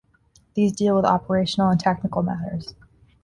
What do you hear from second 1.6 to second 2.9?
and tactical matters.